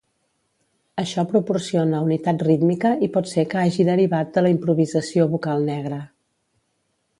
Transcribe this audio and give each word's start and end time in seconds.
Això 1.01 1.25
proporciona 1.33 1.99
unitat 2.05 2.41
rítmica 2.47 2.93
i 3.07 3.11
pot 3.17 3.31
ser 3.33 3.45
que 3.53 3.61
hagi 3.65 3.87
derivat 3.93 4.35
de 4.39 4.45
la 4.47 4.55
improvisació 4.57 5.31
vocal 5.37 5.71
negra. 5.71 6.01